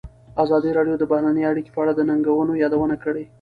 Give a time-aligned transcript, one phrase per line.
[0.43, 3.23] ازادي راډیو د بهرنۍ اړیکې په اړه د ننګونو یادونه کړې.